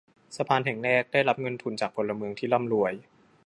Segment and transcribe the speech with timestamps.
[0.35, 2.93] สะพานแห่งแรกได้รับเงินทุนจากพลเมืองที่ร่ำรวย